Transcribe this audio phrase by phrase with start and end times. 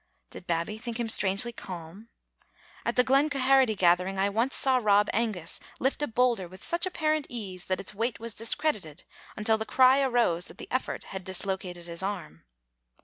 [0.31, 2.09] Did Babbie think him strangely calm?
[2.85, 6.87] At the Glen Quharity gathering I once saw Rob Angus lift a boulder with such
[6.87, 9.03] apparent ease that its weight was discredited,
[9.37, 12.45] until the cry arose that the effort had dislocated his arm.